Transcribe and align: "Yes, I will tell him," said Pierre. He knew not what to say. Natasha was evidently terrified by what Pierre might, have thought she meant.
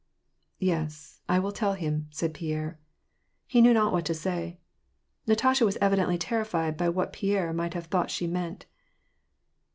"Yes, 0.57 1.21
I 1.29 1.37
will 1.37 1.51
tell 1.51 1.73
him," 1.73 2.07
said 2.09 2.33
Pierre. 2.33 2.79
He 3.45 3.61
knew 3.61 3.71
not 3.71 3.93
what 3.93 4.03
to 4.05 4.15
say. 4.15 4.57
Natasha 5.27 5.63
was 5.63 5.77
evidently 5.79 6.17
terrified 6.17 6.75
by 6.75 6.89
what 6.89 7.13
Pierre 7.13 7.53
might, 7.53 7.75
have 7.75 7.85
thought 7.85 8.09
she 8.09 8.25
meant. 8.25 8.65